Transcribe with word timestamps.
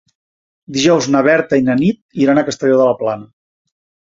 Dijous 0.77 1.09
na 1.15 1.21
Berta 1.27 1.59
i 1.61 1.65
na 1.67 1.75
Nit 1.83 2.01
iran 2.25 2.43
a 2.43 2.45
Castelló 2.51 2.81
de 2.83 2.89
la 2.91 2.99
Plana. 3.03 3.29